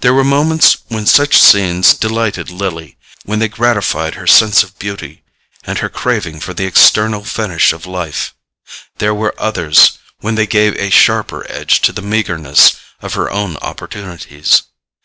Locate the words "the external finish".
6.54-7.72